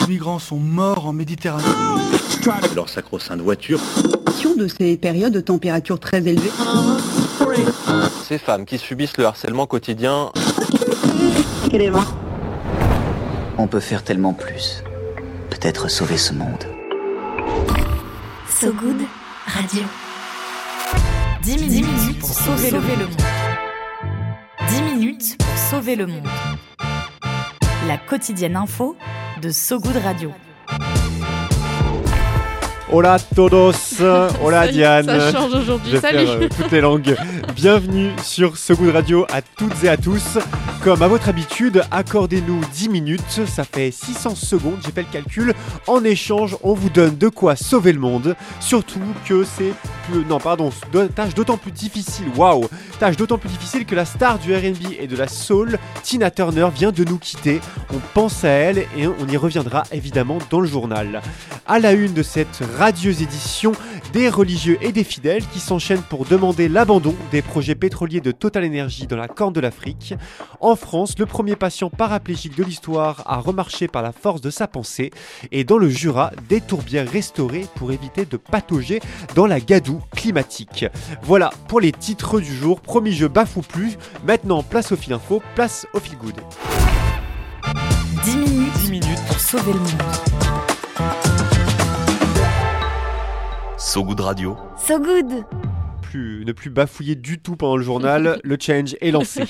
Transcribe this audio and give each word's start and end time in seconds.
Les 0.00 0.06
migrants 0.08 0.38
sont 0.38 0.56
morts 0.56 1.06
en 1.06 1.12
Méditerranée. 1.12 1.64
Leur 2.74 2.88
sacro-sainte 2.88 3.40
voiture. 3.40 3.80
de 4.56 4.68
ces 4.68 4.96
périodes 4.96 5.32
de 5.32 5.40
température 5.40 5.98
très 5.98 6.18
élevées. 6.18 6.50
Ces 8.26 8.38
femmes 8.38 8.64
qui 8.64 8.78
subissent 8.78 9.16
le 9.18 9.26
harcèlement 9.26 9.66
quotidien. 9.66 10.30
On 13.58 13.66
peut 13.66 13.80
faire 13.80 14.02
tellement 14.02 14.32
plus. 14.32 14.82
Peut-être 15.50 15.88
sauver 15.88 16.16
ce 16.16 16.32
monde. 16.32 16.64
So 18.48 18.72
Good 18.72 19.02
Radio. 19.46 19.82
10 21.42 21.58
minutes, 21.58 22.18
pour 22.18 22.30
sauver, 22.30 22.70
le, 22.70 22.80
monde. 22.80 23.16
10 24.68 24.82
minutes 24.82 25.36
pour 25.38 25.58
sauver 25.58 25.94
le 25.94 26.06
monde. 26.06 26.28
La 27.86 27.98
quotidienne 27.98 28.56
info 28.56 28.96
de 29.40 29.50
So 29.50 29.78
Good 29.78 29.96
Radio. 30.02 30.32
Hola 32.90 33.18
todos, 33.34 34.00
hola 34.42 34.66
Diane. 34.68 35.06
Ça 35.06 35.32
change 35.32 35.54
aujourd'hui, 35.54 35.98
salut. 36.00 36.26
faire, 36.26 36.30
euh, 36.30 36.48
toutes 36.48 36.70
les 36.72 36.80
langues. 36.80 37.16
Bienvenue 37.54 38.10
sur 38.22 38.56
So 38.56 38.74
Good 38.74 38.94
Radio 38.94 39.26
à 39.32 39.42
toutes 39.42 39.84
et 39.84 39.88
à 39.88 39.96
tous. 39.96 40.38
Comme 40.86 41.02
à 41.02 41.08
votre 41.08 41.28
habitude, 41.28 41.82
accordez-nous 41.90 42.60
10 42.72 42.90
minutes, 42.90 43.44
ça 43.44 43.64
fait 43.64 43.90
600 43.90 44.36
secondes, 44.36 44.78
j'ai 44.84 44.92
fait 44.92 45.02
le 45.02 45.08
calcul. 45.12 45.52
En 45.88 46.04
échange, 46.04 46.56
on 46.62 46.74
vous 46.74 46.90
donne 46.90 47.16
de 47.16 47.26
quoi 47.26 47.56
sauver 47.56 47.92
le 47.92 47.98
monde. 47.98 48.36
Surtout 48.60 49.00
que 49.28 49.42
c'est 49.42 49.72
plus... 50.08 50.24
Non, 50.24 50.38
pardon, 50.38 50.70
tâche 51.16 51.34
d'autant 51.34 51.56
plus 51.56 51.72
difficile, 51.72 52.26
waouh 52.36 52.68
Tâche 53.00 53.16
d'autant 53.16 53.36
plus 53.36 53.48
difficile 53.48 53.84
que 53.84 53.96
la 53.96 54.04
star 54.04 54.38
du 54.38 54.54
R&B 54.54 54.92
et 55.00 55.08
de 55.08 55.16
la 55.16 55.26
soul, 55.26 55.76
Tina 56.04 56.30
Turner, 56.30 56.68
vient 56.72 56.92
de 56.92 57.02
nous 57.02 57.18
quitter. 57.18 57.60
On 57.92 57.98
pense 58.14 58.44
à 58.44 58.50
elle 58.50 58.78
et 58.96 59.08
on 59.08 59.26
y 59.26 59.36
reviendra 59.36 59.82
évidemment 59.90 60.38
dans 60.50 60.60
le 60.60 60.68
journal. 60.68 61.20
À 61.66 61.80
la 61.80 61.94
une 61.94 62.12
de 62.12 62.22
cette 62.22 62.62
radieuse 62.78 63.22
édition, 63.22 63.72
des 64.12 64.28
religieux 64.28 64.78
et 64.80 64.92
des 64.92 65.04
fidèles 65.04 65.44
qui 65.52 65.60
s'enchaînent 65.60 66.02
pour 66.02 66.24
demander 66.24 66.68
l'abandon 66.68 67.14
des 67.30 67.42
projets 67.42 67.74
pétroliers 67.74 68.20
de 68.20 68.32
Total 68.32 68.64
Energy 68.64 69.06
dans 69.06 69.16
la 69.16 69.28
Corne 69.28 69.52
de 69.52 69.60
l'Afrique. 69.60 70.14
En 70.60 70.76
France, 70.76 71.18
le 71.18 71.26
premier 71.26 71.56
patient 71.56 71.90
paraplégique 71.90 72.56
de 72.56 72.64
l'histoire 72.64 73.22
a 73.26 73.38
remarché 73.38 73.88
par 73.88 74.02
la 74.02 74.12
force 74.12 74.40
de 74.40 74.50
sa 74.50 74.66
pensée. 74.66 75.10
Et 75.52 75.64
dans 75.64 75.78
le 75.78 75.88
Jura, 75.88 76.32
des 76.48 76.60
tourbières 76.60 77.10
restaurées 77.10 77.66
pour 77.76 77.92
éviter 77.92 78.24
de 78.24 78.36
patauger 78.36 79.00
dans 79.34 79.46
la 79.46 79.60
gadoue 79.60 80.00
climatique. 80.14 80.86
Voilà 81.22 81.50
pour 81.68 81.80
les 81.80 81.92
titres 81.92 82.40
du 82.40 82.54
jour. 82.54 82.80
Promis, 82.80 83.12
je 83.12 83.26
bafoue 83.26 83.62
plus. 83.62 83.98
Maintenant, 84.26 84.62
place 84.62 84.92
au 84.92 84.96
fil 84.96 85.12
info, 85.12 85.42
place 85.54 85.86
au 85.92 86.00
fil 86.00 86.16
good. 86.18 86.34
10 88.24 88.36
minutes, 88.36 88.72
10 88.82 88.90
minutes. 88.90 89.26
pour 89.28 89.40
sauver 89.40 89.72
le 89.72 89.78
monde. 89.78 90.25
So 93.96 94.04
Good 94.04 94.20
Radio. 94.20 94.58
So 94.76 94.98
Good 94.98 95.46
plus, 96.02 96.44
ne 96.44 96.52
plus 96.52 96.70
bafouiller 96.70 97.14
du 97.14 97.38
tout 97.38 97.56
pendant 97.56 97.76
le 97.76 97.82
journal, 97.82 98.40
le 98.44 98.56
change 98.60 98.94
est 99.00 99.10
lancé. 99.10 99.44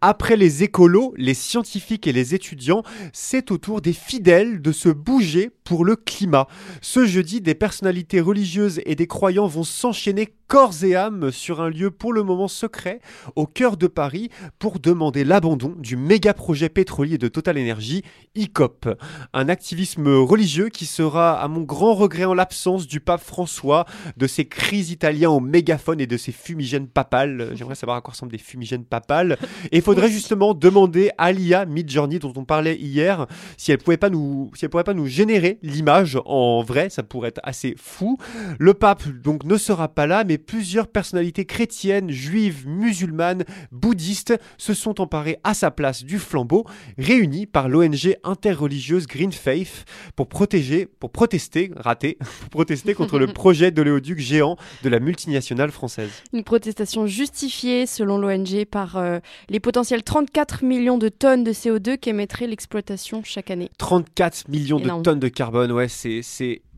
Après 0.00 0.36
les 0.36 0.62
écolos, 0.62 1.14
les 1.16 1.34
scientifiques 1.34 2.06
et 2.06 2.12
les 2.12 2.34
étudiants, 2.34 2.82
c'est 3.12 3.50
au 3.50 3.58
tour 3.58 3.80
des 3.80 3.92
fidèles 3.92 4.60
de 4.60 4.72
se 4.72 4.88
bouger 4.88 5.50
pour 5.64 5.84
le 5.84 5.96
climat. 5.96 6.46
Ce 6.82 7.06
jeudi, 7.06 7.40
des 7.40 7.54
personnalités 7.54 8.20
religieuses 8.20 8.80
et 8.84 8.94
des 8.94 9.06
croyants 9.06 9.46
vont 9.46 9.64
s'enchaîner 9.64 10.34
corps 10.48 10.82
et 10.82 10.96
âme 10.96 11.30
sur 11.30 11.60
un 11.60 11.68
lieu 11.68 11.90
pour 11.90 12.14
le 12.14 12.22
moment 12.22 12.48
secret 12.48 13.00
au 13.36 13.46
cœur 13.46 13.76
de 13.76 13.86
Paris 13.86 14.30
pour 14.58 14.78
demander 14.80 15.22
l'abandon 15.22 15.74
du 15.76 15.94
méga 15.96 16.32
projet 16.32 16.70
pétrolier 16.70 17.18
de 17.18 17.28
Total 17.28 17.58
Energy, 17.58 18.02
ICOP. 18.34 18.88
Un 19.34 19.50
activisme 19.50 20.08
religieux 20.08 20.70
qui 20.70 20.86
sera, 20.86 21.38
à 21.38 21.48
mon 21.48 21.60
grand 21.60 21.94
regret, 21.94 22.24
en 22.24 22.32
l'absence 22.32 22.86
du 22.86 22.98
pape 22.98 23.20
François, 23.20 23.84
de 24.16 24.26
ses 24.26 24.46
cris 24.46 24.86
italiens 24.90 25.28
au 25.28 25.40
mégaphone 25.40 26.00
et 26.00 26.06
de 26.06 26.16
ses 26.16 26.32
fumigènes 26.32 26.88
papales. 26.88 27.50
J'aimerais 27.54 27.74
savoir 27.74 27.98
à 27.98 28.00
quoi 28.00 28.12
ressemblent 28.12 28.32
des 28.32 28.38
fumigènes 28.38 28.86
papales. 28.86 29.36
Et 29.70 29.76
il 29.76 29.82
faudrait 29.82 30.10
justement 30.10 30.54
demander 30.54 31.10
à 31.18 31.30
l'IA 31.30 31.66
Midjourney 31.66 32.20
dont 32.20 32.32
on 32.36 32.44
parlait 32.46 32.76
hier 32.76 33.26
si 33.58 33.70
elle 33.70 33.78
pouvait 33.78 33.98
pas 33.98 34.08
nous, 34.08 34.50
si 34.54 34.64
elle 34.64 34.70
pourrait 34.70 34.84
pas 34.84 34.94
nous 34.94 35.06
générer 35.06 35.58
l'image 35.62 36.18
en 36.24 36.62
vrai, 36.62 36.88
ça 36.88 37.02
pourrait 37.02 37.28
être 37.28 37.40
assez 37.42 37.74
fou. 37.76 38.16
Le 38.58 38.72
pape 38.72 39.06
donc 39.08 39.44
ne 39.44 39.58
sera 39.58 39.88
pas 39.88 40.06
là, 40.06 40.24
mais 40.24 40.37
plusieurs 40.38 40.88
personnalités 40.88 41.44
chrétiennes, 41.44 42.10
juives, 42.10 42.66
musulmanes, 42.66 43.44
bouddhistes 43.72 44.34
se 44.56 44.74
sont 44.74 45.00
emparées 45.00 45.38
à 45.44 45.54
sa 45.54 45.70
place 45.70 46.04
du 46.04 46.18
flambeau, 46.18 46.64
réunies 46.96 47.46
par 47.46 47.68
l'ONG 47.68 48.16
interreligieuse 48.24 49.06
Green 49.06 49.32
Faith 49.32 49.84
pour 50.16 50.28
protéger, 50.28 50.86
pour 50.86 51.10
protester, 51.10 51.70
raté, 51.76 52.18
pour 52.40 52.50
protester 52.50 52.94
contre 52.94 53.18
le 53.18 53.26
projet 53.32 53.70
d'oléoduc 53.70 54.18
géant 54.18 54.56
de 54.82 54.88
la 54.88 55.00
multinationale 55.00 55.70
française. 55.70 56.10
Une 56.32 56.44
protestation 56.44 57.06
justifiée, 57.06 57.86
selon 57.86 58.18
l'ONG, 58.18 58.64
par 58.64 58.96
euh, 58.96 59.18
les 59.48 59.60
potentiels 59.60 60.02
34 60.02 60.64
millions 60.64 60.98
de 60.98 61.08
tonnes 61.08 61.44
de 61.44 61.52
CO2 61.52 61.98
qu'émettrait 61.98 62.46
l'exploitation 62.46 63.22
chaque 63.24 63.50
année. 63.50 63.70
34 63.78 64.48
millions 64.48 64.78
Énorme. 64.78 65.02
de 65.02 65.04
tonnes 65.04 65.20
de 65.20 65.28
carbone, 65.28 65.72
ouais, 65.72 65.88
c'est 65.88 66.22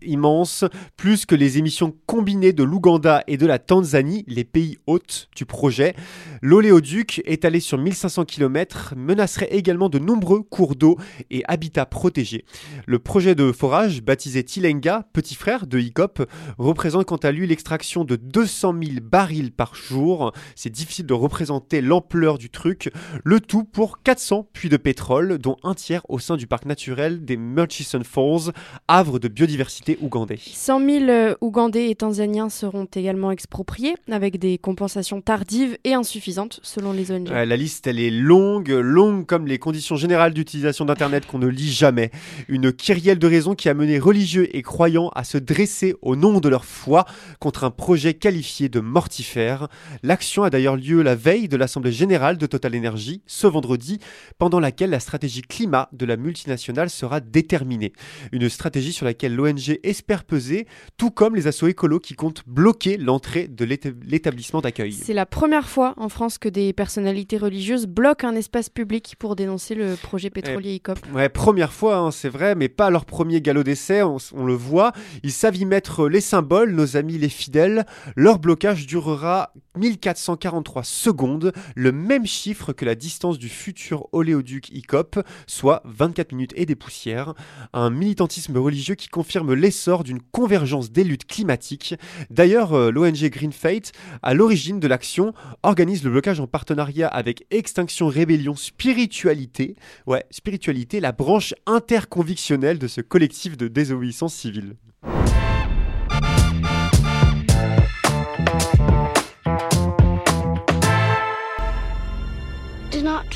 immense, 0.02 0.64
plus 0.96 1.26
que 1.26 1.34
les 1.34 1.58
émissions 1.58 1.94
combinées 2.06 2.52
de 2.52 2.62
l'Ouganda 2.62 3.22
et 3.26 3.36
de 3.36 3.46
la 3.46 3.58
Tanzanie, 3.58 4.24
les 4.26 4.44
pays 4.44 4.78
hôtes 4.86 5.28
du 5.36 5.44
projet. 5.44 5.94
L'oléoduc, 6.42 7.22
étalé 7.24 7.60
sur 7.60 7.78
1500 7.78 8.24
km, 8.24 8.94
menacerait 8.96 9.48
également 9.52 9.88
de 9.88 9.98
nombreux 9.98 10.42
cours 10.42 10.76
d'eau 10.76 10.96
et 11.30 11.42
habitats 11.48 11.86
protégés. 11.86 12.44
Le 12.86 12.98
projet 12.98 13.34
de 13.34 13.52
forage, 13.52 14.02
baptisé 14.02 14.44
Tilenga, 14.44 15.06
petit 15.12 15.34
frère 15.34 15.66
de 15.66 15.78
ICOP, 15.78 16.28
représente 16.58 17.06
quant 17.06 17.16
à 17.16 17.32
lui 17.32 17.46
l'extraction 17.46 18.04
de 18.04 18.16
200 18.16 18.74
000 18.82 18.94
barils 19.02 19.52
par 19.52 19.74
jour. 19.74 20.32
C'est 20.54 20.70
difficile 20.70 21.06
de 21.06 21.14
représenter 21.14 21.80
l'ampleur 21.80 22.38
du 22.38 22.50
truc. 22.50 22.90
Le 23.24 23.40
tout 23.40 23.64
pour 23.64 24.02
400 24.02 24.48
puits 24.52 24.68
de 24.68 24.76
pétrole, 24.76 25.38
dont 25.38 25.56
un 25.62 25.74
tiers 25.74 26.02
au 26.08 26.18
sein 26.18 26.36
du 26.36 26.46
parc 26.46 26.66
naturel 26.66 27.24
des 27.24 27.36
Murchison 27.36 28.02
Falls, 28.04 28.52
havre 28.88 29.18
de 29.18 29.28
biodiversité 29.28 29.89
ougandais. 30.00 30.38
100 30.38 30.80
000 30.80 31.04
euh, 31.08 31.34
Ougandais 31.40 31.90
et 31.90 31.94
Tanzaniens 31.94 32.48
seront 32.48 32.86
également 32.94 33.30
expropriés, 33.30 33.94
avec 34.10 34.38
des 34.38 34.58
compensations 34.58 35.20
tardives 35.20 35.78
et 35.84 35.94
insuffisantes, 35.94 36.60
selon 36.62 36.92
les 36.92 37.10
ONG. 37.12 37.28
Ouais, 37.28 37.46
la 37.46 37.56
liste, 37.56 37.86
elle 37.86 38.00
est 38.00 38.10
longue, 38.10 38.68
longue 38.68 39.26
comme 39.26 39.46
les 39.46 39.58
conditions 39.58 39.96
générales 39.96 40.34
d'utilisation 40.34 40.84
d'Internet 40.84 41.26
qu'on 41.26 41.38
ne 41.38 41.46
lit 41.46 41.70
jamais. 41.70 42.10
Une 42.48 42.72
kyrielle 42.72 43.18
de 43.18 43.26
raisons 43.26 43.54
qui 43.54 43.68
a 43.68 43.74
mené 43.74 43.98
religieux 43.98 44.54
et 44.56 44.62
croyants 44.62 45.10
à 45.14 45.24
se 45.24 45.38
dresser 45.38 45.94
au 46.02 46.16
nom 46.16 46.40
de 46.40 46.48
leur 46.48 46.64
foi 46.64 47.04
contre 47.38 47.64
un 47.64 47.70
projet 47.70 48.14
qualifié 48.14 48.68
de 48.68 48.80
mortifère. 48.80 49.68
L'action 50.02 50.42
a 50.42 50.50
d'ailleurs 50.50 50.76
lieu 50.76 51.02
la 51.02 51.14
veille 51.14 51.48
de 51.48 51.56
l'Assemblée 51.56 51.92
générale 51.92 52.38
de 52.38 52.46
Total 52.46 52.76
Energy, 52.76 53.22
ce 53.26 53.46
vendredi, 53.46 53.98
pendant 54.38 54.60
laquelle 54.60 54.90
la 54.90 55.00
stratégie 55.00 55.42
climat 55.42 55.88
de 55.92 56.06
la 56.06 56.16
multinationale 56.16 56.90
sera 56.90 57.20
déterminée. 57.20 57.92
Une 58.32 58.48
stratégie 58.48 58.92
sur 58.92 59.04
laquelle 59.04 59.34
l'ONG 59.34 59.78
espère 59.82 60.24
peser, 60.24 60.66
tout 60.96 61.10
comme 61.10 61.34
les 61.36 61.46
assauts 61.46 61.66
écolos 61.68 62.00
qui 62.00 62.14
comptent 62.14 62.42
bloquer 62.46 62.96
l'entrée 62.96 63.48
de 63.48 63.64
l'éta- 63.64 63.90
l'établissement 64.04 64.60
d'accueil. 64.60 64.92
C'est 64.92 65.14
la 65.14 65.26
première 65.26 65.68
fois 65.68 65.94
en 65.96 66.08
France 66.08 66.38
que 66.38 66.48
des 66.48 66.72
personnalités 66.72 67.36
religieuses 67.38 67.86
bloquent 67.86 68.26
un 68.26 68.34
espace 68.36 68.68
public 68.68 69.14
pour 69.18 69.36
dénoncer 69.36 69.74
le 69.74 69.94
projet 69.96 70.30
pétrolier 70.30 70.74
ICOP. 70.74 70.98
Ouais, 71.14 71.28
première 71.28 71.72
fois, 71.72 71.96
hein, 71.98 72.10
c'est 72.10 72.28
vrai, 72.28 72.54
mais 72.54 72.68
pas 72.68 72.90
leur 72.90 73.04
premier 73.04 73.40
galop 73.40 73.62
d'essai, 73.62 74.02
on, 74.02 74.16
on 74.34 74.44
le 74.44 74.54
voit. 74.54 74.92
Ils 75.22 75.32
savent 75.32 75.56
y 75.56 75.64
mettre 75.64 76.08
les 76.08 76.20
symboles, 76.20 76.72
nos 76.72 76.96
amis 76.96 77.18
les 77.18 77.28
fidèles. 77.28 77.84
Leur 78.16 78.38
blocage 78.38 78.86
durera 78.86 79.52
1443 79.76 80.84
secondes, 80.84 81.52
le 81.76 81.92
même 81.92 82.26
chiffre 82.26 82.72
que 82.72 82.84
la 82.84 82.94
distance 82.94 83.38
du 83.38 83.48
futur 83.48 84.08
oléoduc 84.12 84.68
ICOP, 84.70 85.20
soit 85.46 85.82
24 85.84 86.32
minutes 86.32 86.52
et 86.56 86.66
des 86.66 86.74
poussières. 86.74 87.34
Un 87.72 87.90
militantisme 87.90 88.56
religieux 88.56 88.94
qui 88.94 89.08
confirme 89.08 89.54
l'essor 89.54 90.04
d'une 90.04 90.20
convergence 90.20 90.90
des 90.90 91.04
luttes 91.04 91.26
climatiques. 91.26 91.94
D'ailleurs, 92.30 92.72
euh, 92.72 92.90
l'ONG 92.90 93.28
Green 93.30 93.52
Fate, 93.52 93.92
à 94.22 94.34
l'origine 94.34 94.80
de 94.80 94.88
l'action, 94.88 95.34
organise 95.62 96.02
le 96.04 96.10
blocage 96.10 96.40
en 96.40 96.46
partenariat 96.46 97.08
avec 97.08 97.46
Extinction 97.50 98.08
Rébellion 98.08 98.56
Spiritualité. 98.56 99.76
Ouais, 100.06 100.24
spiritualité, 100.30 101.00
la 101.00 101.12
branche 101.12 101.54
interconvictionnelle 101.66 102.78
de 102.78 102.88
ce 102.88 103.00
collectif 103.00 103.56
de 103.56 103.68
désobéissance 103.68 104.34
civile. 104.34 104.76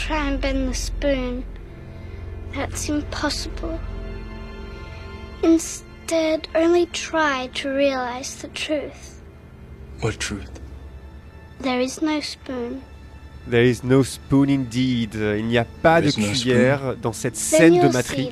Try 0.04 0.28
and 0.28 0.38
bend 0.38 0.68
the 0.68 0.74
spoon. 0.74 1.42
That's 2.54 2.90
impossible. 2.90 3.80
Instead, 5.42 6.46
only 6.54 6.84
try 6.84 7.48
to 7.54 7.70
realize 7.70 8.36
the 8.36 8.48
truth. 8.48 9.22
What 10.00 10.20
truth? 10.20 10.60
There 11.60 11.80
is 11.80 12.02
no 12.02 12.20
spoon. 12.20 12.82
There 13.50 13.68
is 13.68 13.80
no 13.84 14.02
spoon 14.02 14.48
indeed. 14.48 15.14
Il 15.14 15.44
n'y 15.44 15.58
a 15.58 15.66
pas 15.66 16.00
de 16.00 16.06
no 16.06 16.12
cuillère 16.12 16.96
dans 17.02 17.12
cette 17.12 17.36
scène 17.36 17.78
de 17.78 17.92
Matrix 17.92 18.30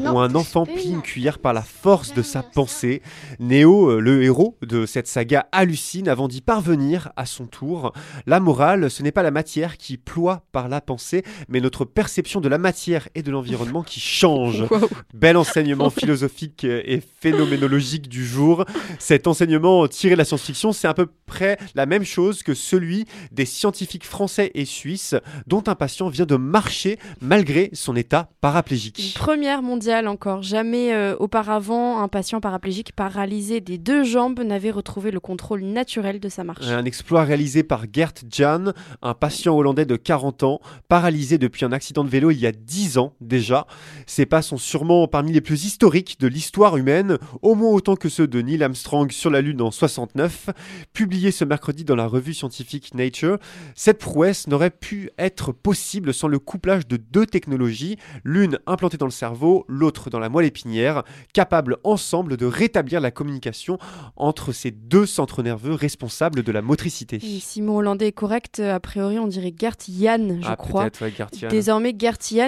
où 0.00 0.18
un 0.18 0.34
enfant 0.34 0.64
plie 0.64 0.88
une 0.88 1.02
cuillère 1.02 1.38
par 1.38 1.52
la 1.52 1.60
force 1.60 2.14
de 2.14 2.22
sa 2.22 2.42
pensée. 2.42 3.02
Neo, 3.40 3.90
euh, 3.90 4.00
le 4.00 4.22
héros 4.22 4.56
de 4.62 4.86
cette 4.86 5.06
saga, 5.06 5.46
hallucine 5.52 6.08
avant 6.08 6.28
d'y 6.28 6.40
parvenir 6.40 7.12
à 7.16 7.26
son 7.26 7.46
tour. 7.46 7.92
La 8.26 8.40
morale, 8.40 8.90
ce 8.90 9.02
n'est 9.02 9.12
pas 9.12 9.22
la 9.22 9.30
matière 9.30 9.76
qui 9.76 9.98
ploie 9.98 10.44
par 10.50 10.70
la 10.70 10.80
pensée, 10.80 11.24
mais 11.48 11.60
notre 11.60 11.84
perception 11.84 12.40
de 12.40 12.48
la 12.48 12.56
matière 12.56 13.08
et 13.14 13.22
de 13.22 13.30
l'environnement 13.30 13.82
qui 13.82 14.00
change. 14.00 14.64
Wow. 14.74 14.88
Bel 15.12 15.36
enseignement 15.36 15.90
philosophique 15.90 16.64
et 16.64 17.00
phénoménologique 17.20 18.08
du 18.08 18.26
jour. 18.26 18.64
Cet 18.98 19.26
enseignement 19.26 19.86
tiré 19.88 20.14
de 20.14 20.18
la 20.18 20.24
science-fiction, 20.24 20.72
c'est 20.72 20.88
à 20.88 20.94
peu 20.94 21.06
près 21.26 21.58
la 21.74 21.86
même 21.86 22.04
chose 22.04 22.42
que 22.42 22.54
celui 22.54 23.04
des 23.30 23.44
scientifiques 23.44 24.04
français 24.04 24.50
et 24.54 24.64
suisses 24.64 25.14
dont 25.46 25.62
un 25.66 25.74
patient 25.74 26.08
vient 26.08 26.26
de 26.26 26.36
marcher 26.36 26.98
malgré 27.20 27.70
son 27.72 27.96
état 27.96 28.28
Une 28.30 28.36
paraplégique. 28.40 29.14
première 29.18 29.62
mondiale 29.62 30.08
encore. 30.08 30.42
Jamais 30.42 30.92
euh, 30.94 31.16
auparavant, 31.18 32.00
un 32.00 32.08
patient 32.08 32.40
paraplégique 32.40 32.92
paralysé 32.92 33.60
des 33.60 33.78
deux 33.78 34.04
jambes 34.04 34.40
n'avait 34.40 34.70
retrouvé 34.70 35.10
le 35.10 35.20
contrôle 35.20 35.62
naturel 35.62 36.20
de 36.20 36.28
sa 36.28 36.44
marche. 36.44 36.66
Un 36.66 36.84
exploit 36.84 37.24
réalisé 37.24 37.62
par 37.62 37.84
Gert 37.92 38.12
Jan, 38.30 38.72
un 39.02 39.14
patient 39.14 39.56
hollandais 39.56 39.86
de 39.86 39.96
40 39.96 40.42
ans, 40.42 40.60
paralysé 40.88 41.38
depuis 41.38 41.64
un 41.64 41.72
accident 41.72 42.04
de 42.04 42.08
vélo 42.08 42.30
il 42.30 42.38
y 42.38 42.46
a 42.46 42.52
10 42.52 42.98
ans 42.98 43.14
déjà. 43.20 43.66
Ses 44.06 44.26
pas 44.26 44.42
sont 44.42 44.58
sûrement 44.58 45.06
parmi 45.08 45.32
les 45.32 45.40
plus 45.40 45.64
historiques 45.64 46.18
de 46.20 46.26
l'histoire 46.28 46.76
humaine, 46.76 47.18
au 47.42 47.54
moins 47.54 47.70
autant 47.70 47.96
que 47.96 48.08
ceux 48.08 48.26
de 48.26 48.40
Neil 48.40 48.62
Armstrong 48.62 49.10
sur 49.10 49.30
la 49.30 49.40
Lune 49.40 49.60
en 49.62 49.70
69. 49.70 50.50
Publié 50.92 51.30
ce 51.30 51.44
mercredi 51.44 51.84
dans 51.84 51.96
la 51.96 52.06
revue 52.06 52.34
scientifique 52.34 52.94
Nature, 52.94 53.38
cette 53.74 53.98
prouesse 53.98 54.43
n'aurait 54.48 54.70
pu 54.70 55.10
être 55.18 55.52
possible 55.52 56.14
sans 56.14 56.28
le 56.28 56.38
couplage 56.38 56.86
de 56.86 56.96
deux 56.96 57.26
technologies, 57.26 57.96
l'une 58.24 58.58
implantée 58.66 58.96
dans 58.96 59.06
le 59.06 59.10
cerveau, 59.10 59.64
l'autre 59.68 60.10
dans 60.10 60.18
la 60.18 60.28
moelle 60.28 60.46
épinière, 60.46 61.02
capables 61.32 61.78
ensemble 61.84 62.36
de 62.36 62.46
rétablir 62.46 63.00
la 63.00 63.10
communication 63.10 63.78
entre 64.16 64.52
ces 64.52 64.70
deux 64.70 65.06
centres 65.06 65.42
nerveux 65.42 65.74
responsables 65.74 66.42
de 66.42 66.52
la 66.52 66.62
motricité. 66.62 67.16
Et 67.16 67.40
si 67.40 67.62
mon 67.62 67.76
hollandais 67.76 68.08
est 68.08 68.12
correct, 68.12 68.60
a 68.60 68.80
priori 68.80 69.18
on 69.18 69.26
dirait 69.26 69.54
Gert 69.58 69.76
Jan, 69.88 70.40
je 70.40 70.46
ah, 70.46 70.56
crois. 70.56 70.88
ouais, 71.00 71.12
Gartian. 71.16 71.48
Désormais, 71.48 71.92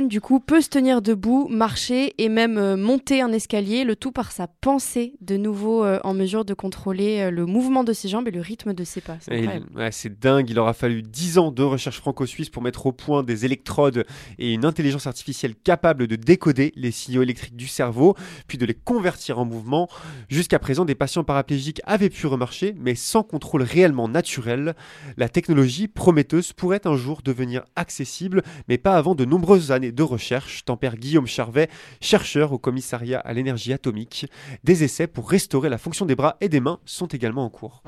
du 0.08 0.20
coup, 0.20 0.40
peut 0.40 0.60
se 0.60 0.69
tenir 0.69 1.00
debout, 1.00 1.49
marcher 1.49 2.14
et 2.19 2.28
même 2.28 2.58
euh, 2.58 2.76
monter 2.76 3.20
un 3.22 3.32
escalier, 3.32 3.84
le 3.84 3.96
tout 3.96 4.12
par 4.12 4.32
sa 4.32 4.46
pensée, 4.46 5.14
de 5.20 5.37
nouveau 5.37 5.84
euh, 5.84 5.99
en 6.04 6.12
mesure 6.12 6.44
de 6.44 6.54
contrôler 6.54 7.20
euh, 7.20 7.31
le 7.31 7.46
mouvement 7.46 7.84
de 7.84 7.92
ses 7.92 8.08
jambes 8.08 8.28
et 8.28 8.31
le 8.31 8.40
rythme 8.40 8.75
de 8.75 8.84
ses 8.84 9.00
pas. 9.00 9.19
Ouais, 9.31 9.90
c'est 9.92 10.19
dingue, 10.19 10.50
il 10.50 10.58
aura 10.58 10.72
fallu 10.72 11.02
10 11.02 11.38
ans 11.38 11.50
de 11.50 11.62
recherche 11.62 11.85
franco-suisse 11.94 12.50
pour 12.50 12.62
mettre 12.62 12.86
au 12.86 12.92
point 12.92 13.22
des 13.22 13.44
électrodes 13.44 14.04
et 14.38 14.52
une 14.52 14.64
intelligence 14.64 15.06
artificielle 15.06 15.54
capable 15.54 16.06
de 16.06 16.16
décoder 16.16 16.72
les 16.76 16.90
signaux 16.90 17.22
électriques 17.22 17.56
du 17.56 17.68
cerveau, 17.68 18.16
puis 18.48 18.58
de 18.58 18.66
les 18.66 18.74
convertir 18.74 19.38
en 19.38 19.44
mouvement. 19.44 19.88
Jusqu'à 20.28 20.58
présent, 20.58 20.84
des 20.84 20.94
patients 20.94 21.24
paraplégiques 21.24 21.80
avaient 21.84 22.10
pu 22.10 22.26
remarcher, 22.26 22.74
mais 22.78 22.94
sans 22.94 23.22
contrôle 23.22 23.62
réellement 23.62 24.08
naturel. 24.08 24.74
La 25.16 25.28
technologie 25.28 25.88
prometteuse 25.88 26.52
pourrait 26.52 26.86
un 26.86 26.96
jour 26.96 27.22
devenir 27.22 27.64
accessible, 27.76 28.42
mais 28.68 28.78
pas 28.78 28.96
avant 28.96 29.14
de 29.14 29.24
nombreuses 29.24 29.72
années 29.72 29.92
de 29.92 30.02
recherche, 30.02 30.64
tempère 30.64 30.96
Guillaume 30.96 31.26
Charvet, 31.26 31.68
chercheur 32.00 32.52
au 32.52 32.58
commissariat 32.58 33.20
à 33.20 33.32
l'énergie 33.32 33.72
atomique. 33.72 34.26
Des 34.64 34.84
essais 34.84 35.06
pour 35.06 35.30
restaurer 35.30 35.68
la 35.68 35.78
fonction 35.78 36.06
des 36.06 36.16
bras 36.16 36.36
et 36.40 36.48
des 36.48 36.60
mains 36.60 36.80
sont 36.84 37.06
également 37.06 37.44
en 37.44 37.50
cours. 37.50 37.82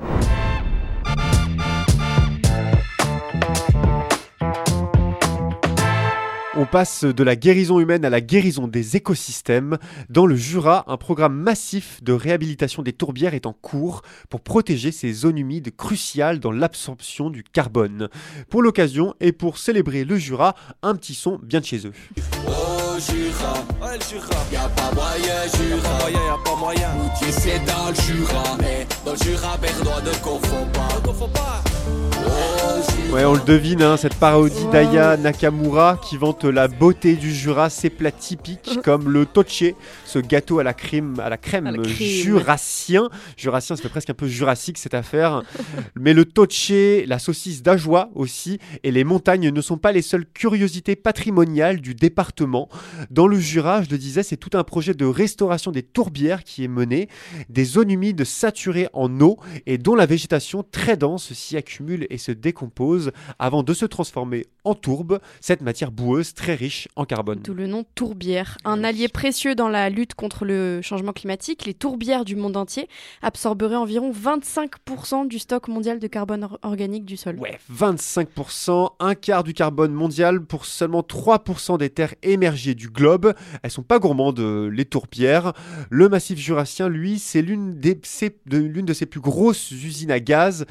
On 6.61 6.65
passe 6.65 7.05
de 7.05 7.23
la 7.23 7.37
guérison 7.37 7.79
humaine 7.79 8.03
à 8.03 8.09
la 8.09 8.19
guérison 8.19 8.67
des 8.67 8.97
écosystèmes. 8.97 9.77
Dans 10.09 10.25
le 10.25 10.35
Jura, 10.35 10.83
un 10.87 10.97
programme 10.97 11.33
massif 11.33 12.03
de 12.03 12.11
réhabilitation 12.11 12.83
des 12.83 12.91
tourbières 12.91 13.33
est 13.33 13.45
en 13.45 13.53
cours 13.53 14.01
pour 14.29 14.41
protéger 14.41 14.91
ces 14.91 15.13
zones 15.13 15.37
humides 15.37 15.73
cruciales 15.73 16.41
dans 16.41 16.51
l'absorption 16.51 17.29
du 17.29 17.45
carbone. 17.45 18.09
Pour 18.49 18.61
l'occasion 18.61 19.15
et 19.21 19.31
pour 19.31 19.57
célébrer 19.57 20.03
le 20.03 20.17
Jura, 20.17 20.53
un 20.83 20.95
petit 20.95 21.13
son 21.13 21.39
bien 21.41 21.61
de 21.61 21.65
chez 21.65 21.87
eux. 21.87 21.93
Ouais, 22.45 22.99
on 33.29 33.33
le 33.33 33.45
devine, 33.45 33.83
hein, 33.83 33.95
cette 33.95 34.15
parodie 34.15 34.65
d'Aya 34.71 35.15
Nakamura 35.15 35.99
qui 36.03 36.17
vante 36.17 36.45
la 36.45 36.67
beauté 36.67 37.15
du 37.15 37.31
Jura, 37.31 37.69
ses 37.69 37.91
plats 37.91 38.11
typiques 38.11 38.79
comme 38.83 39.07
le 39.09 39.25
toche, 39.27 39.65
ce 40.05 40.17
gâteau 40.17 40.57
à 40.57 40.63
la 40.63 40.73
crème, 40.73 41.19
à 41.19 41.29
la 41.29 41.37
crème, 41.37 41.67
À 41.67 41.71
la 41.71 41.77
crème. 41.77 42.07
jurassien. 42.07 43.09
Jurassien, 43.37 43.75
ça 43.75 43.83
fait 43.83 43.89
presque 43.89 44.09
un 44.09 44.15
peu 44.15 44.27
jurassique 44.27 44.77
cette 44.79 44.95
affaire. 44.95 45.43
Mais 45.95 46.13
le 46.13 46.25
toche, 46.25 46.71
la 47.05 47.19
saucisse 47.19 47.61
d'Ajoie 47.61 48.09
aussi, 48.15 48.57
et 48.83 48.91
les 48.91 49.03
montagnes 49.03 49.49
ne 49.49 49.61
sont 49.61 49.77
pas 49.77 49.91
les 49.91 50.01
seules 50.01 50.25
curiosités 50.25 50.95
patrimoniales 50.95 51.81
du 51.81 51.93
département. 51.93 52.67
Dans 53.11 53.27
le 53.27 53.37
Jura, 53.37 53.83
je 53.83 53.89
le 53.91 53.97
disais, 53.99 54.23
c'est 54.23 54.37
tout 54.37 54.57
un 54.57 54.63
projet 54.63 54.93
de 54.95 55.05
restauration 55.05 55.71
des 55.71 55.83
tourbières 55.83 56.43
qui 56.43 56.63
est 56.63 56.69
mené, 56.69 57.09
des 57.49 57.65
zones 57.65 57.91
humides 57.91 58.23
saturées 58.23 58.87
en 58.93 59.21
eau 59.21 59.37
et 59.67 59.77
dont 59.77 59.95
la 59.95 60.07
végétation 60.07 60.63
très 60.71 60.97
dense 60.97 61.33
s'y 61.33 61.57
accumule 61.57 61.78
et 62.09 62.17
se 62.17 62.31
décompose 62.31 63.11
avant 63.39 63.63
de 63.63 63.73
se 63.73 63.85
transformer 63.85 64.45
en 64.65 64.75
tourbe, 64.75 65.19
cette 65.39 65.61
matière 65.61 65.91
boueuse 65.91 66.33
très 66.33 66.53
riche 66.55 66.87
en 66.95 67.05
carbone. 67.05 67.39
D'où 67.43 67.53
le 67.53 67.67
nom 67.67 67.85
tourbière. 67.95 68.57
Un 68.65 68.83
allié 68.83 69.07
précieux 69.07 69.55
dans 69.55 69.69
la 69.69 69.89
lutte 69.89 70.13
contre 70.13 70.45
le 70.45 70.81
changement 70.81 71.13
climatique, 71.13 71.65
les 71.65 71.73
tourbières 71.73 72.25
du 72.25 72.35
monde 72.35 72.57
entier 72.57 72.87
absorberaient 73.21 73.75
environ 73.77 74.11
25% 74.11 75.27
du 75.27 75.39
stock 75.39 75.67
mondial 75.69 75.99
de 75.99 76.07
carbone 76.07 76.43
or- 76.43 76.59
organique 76.63 77.05
du 77.05 77.17
sol. 77.17 77.37
Ouais, 77.39 77.57
25%, 77.73 78.89
un 78.99 79.15
quart 79.15 79.43
du 79.43 79.53
carbone 79.53 79.93
mondial 79.93 80.41
pour 80.41 80.65
seulement 80.65 81.01
3% 81.01 81.77
des 81.77 81.89
terres 81.89 82.15
émergées 82.23 82.75
du 82.75 82.89
globe. 82.89 83.33
Elles 83.63 83.71
sont 83.71 83.83
pas 83.83 83.99
gourmandes, 83.99 84.39
euh, 84.39 84.69
les 84.69 84.85
tourbières. 84.85 85.53
Le 85.89 86.09
massif 86.09 86.37
jurassien, 86.37 86.89
lui, 86.89 87.19
c'est 87.19 87.41
l'une 87.41 87.79
de, 87.79 88.57
l'une 88.57 88.85
de 88.85 88.93
ses 88.93 89.05
plus 89.05 89.21
grosses 89.21 89.71
usines 89.71 90.11
à 90.11 90.19
gaz, 90.19 90.65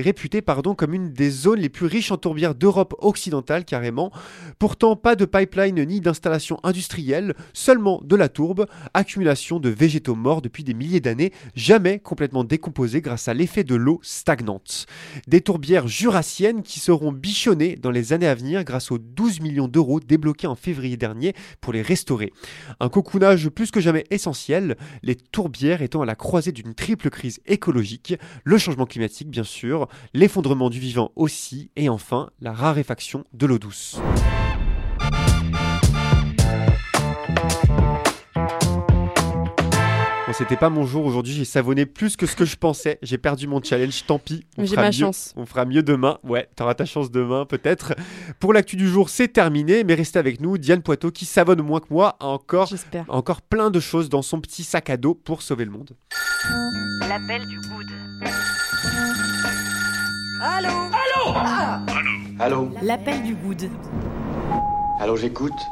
réputée 0.00 0.42
pardon, 0.42 0.74
comme 0.74 0.94
une 0.94 1.12
des 1.12 1.30
zones 1.30 1.60
les 1.60 1.68
plus 1.68 1.86
riches 1.86 2.10
en 2.10 2.16
tourbières 2.16 2.54
d'Europe 2.54 2.94
occidentale, 2.98 3.64
carrément. 3.64 4.10
Pourtant, 4.58 4.96
pas 4.96 5.16
de 5.16 5.24
pipeline 5.24 5.84
ni 5.84 6.00
d'installation 6.00 6.58
industrielle, 6.62 7.34
seulement 7.52 8.00
de 8.04 8.16
la 8.16 8.28
tourbe, 8.28 8.66
accumulation 8.94 9.60
de 9.60 9.68
végétaux 9.68 10.14
morts 10.14 10.42
depuis 10.42 10.64
des 10.64 10.74
milliers 10.74 11.00
d'années, 11.00 11.32
jamais 11.54 11.98
complètement 11.98 12.44
décomposés 12.44 13.00
grâce 13.00 13.28
à 13.28 13.34
l'effet 13.34 13.64
de 13.64 13.74
l'eau 13.74 14.00
stagnante. 14.02 14.86
Des 15.26 15.40
tourbières 15.40 15.88
jurassiennes 15.88 16.62
qui 16.62 16.80
seront 16.80 17.12
bichonnées 17.12 17.76
dans 17.76 17.90
les 17.90 18.12
années 18.12 18.28
à 18.28 18.34
venir 18.34 18.64
grâce 18.64 18.90
aux 18.90 18.98
12 18.98 19.40
millions 19.40 19.68
d'euros 19.68 20.00
débloqués 20.00 20.46
en 20.46 20.54
février 20.54 20.96
dernier 20.96 21.34
pour 21.60 21.72
les 21.72 21.82
restaurer. 21.82 22.32
Un 22.80 22.88
cocoonage 22.88 23.48
plus 23.48 23.70
que 23.70 23.80
jamais 23.80 24.04
essentiel, 24.10 24.76
les 25.02 25.16
tourbières 25.16 25.82
étant 25.82 26.02
à 26.02 26.06
la 26.06 26.14
croisée 26.14 26.52
d'une 26.52 26.74
triple 26.74 27.10
crise 27.10 27.40
écologique, 27.46 28.14
le 28.44 28.58
changement 28.58 28.86
climatique 28.86 29.30
bien 29.30 29.44
sûr, 29.44 29.71
l'effondrement 30.14 30.70
du 30.70 30.78
vivant 30.80 31.10
aussi, 31.16 31.70
et 31.76 31.88
enfin 31.88 32.30
la 32.40 32.52
raréfaction 32.52 33.24
de 33.32 33.46
l'eau 33.46 33.58
douce. 33.58 34.00
Bon, 40.26 40.32
c'était 40.38 40.56
pas 40.56 40.70
mon 40.70 40.86
jour 40.86 41.04
aujourd'hui, 41.04 41.34
j'ai 41.34 41.44
savonné 41.44 41.84
plus 41.84 42.16
que 42.16 42.26
ce 42.26 42.36
que 42.36 42.44
je 42.44 42.56
pensais. 42.56 42.98
J'ai 43.02 43.18
perdu 43.18 43.46
mon 43.46 43.60
challenge, 43.62 44.04
tant 44.06 44.18
pis. 44.18 44.46
on 44.56 44.62
J'ai 44.64 44.70
fera 44.70 44.82
ma 44.82 44.88
mieux. 44.88 44.92
chance. 44.92 45.34
On 45.36 45.44
fera 45.44 45.64
mieux 45.64 45.82
demain. 45.82 46.18
Ouais, 46.22 46.48
t'auras 46.56 46.74
ta 46.74 46.84
chance 46.86 47.10
demain, 47.10 47.44
peut-être. 47.44 47.94
Pour 48.38 48.52
l'actu 48.52 48.76
du 48.76 48.88
jour, 48.88 49.10
c'est 49.10 49.28
terminé, 49.28 49.84
mais 49.84 49.94
restez 49.94 50.18
avec 50.18 50.40
nous. 50.40 50.56
Diane 50.58 50.80
Poitot, 50.82 51.10
qui 51.10 51.24
savonne 51.26 51.60
moins 51.60 51.80
que 51.80 51.86
moi, 51.90 52.16
a 52.20 52.26
encore, 52.26 52.72
a 52.94 53.04
encore 53.08 53.42
plein 53.42 53.70
de 53.70 53.80
choses 53.80 54.08
dans 54.08 54.22
son 54.22 54.40
petit 54.40 54.62
sac 54.64 54.88
à 54.90 54.96
dos 54.96 55.14
pour 55.14 55.42
sauver 55.42 55.64
le 55.64 55.72
monde. 55.72 55.90
L'appel 57.08 57.46
du 57.46 57.56
good. 57.56 59.11
Allô 62.40 62.68
L'appel 62.82 63.22
du 63.22 63.36
good. 63.36 63.70
Allô, 64.98 65.16
j'écoute. 65.16 65.70